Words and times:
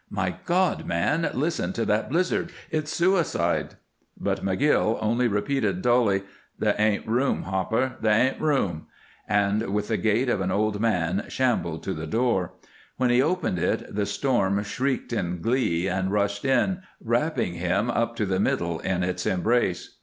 "My 0.09 0.35
God, 0.45 0.87
man, 0.87 1.29
listen 1.35 1.73
to 1.73 1.85
that 1.85 2.09
blizzard! 2.09 2.51
It's 2.71 2.91
suicide!" 2.91 3.75
But 4.19 4.43
McGill 4.43 4.97
only 4.99 5.27
repeated, 5.27 5.83
dully: 5.83 6.23
"There 6.57 6.73
ain't 6.79 7.05
room, 7.07 7.43
Hopper. 7.43 7.97
There 8.01 8.11
ain't 8.31 8.41
room!" 8.41 8.87
and 9.29 9.71
with 9.71 9.89
the 9.89 9.97
gait 9.97 10.27
of 10.27 10.41
an 10.41 10.49
old 10.49 10.79
man 10.79 11.25
shambled 11.29 11.83
to 11.83 11.93
the 11.93 12.07
door. 12.07 12.53
When 12.97 13.11
he 13.11 13.21
opened 13.21 13.59
it 13.59 13.93
the 13.93 14.07
storm 14.07 14.63
shrieked 14.63 15.13
in 15.13 15.39
glee 15.39 15.85
and 15.87 16.11
rushed 16.11 16.45
in, 16.45 16.81
wrapping 16.99 17.53
him 17.53 17.91
up 17.91 18.15
to 18.15 18.25
the 18.25 18.39
middle 18.39 18.79
in 18.79 19.03
its 19.03 19.27
embrace. 19.27 19.97